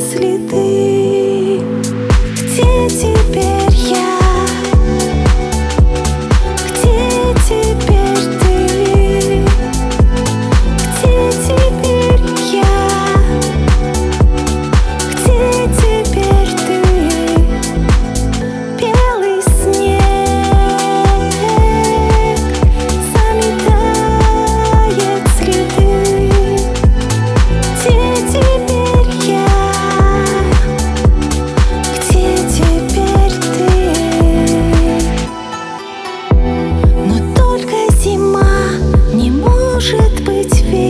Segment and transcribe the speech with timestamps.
[0.00, 0.91] след.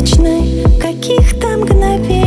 [0.00, 2.19] бесконечной каких-то мгновений.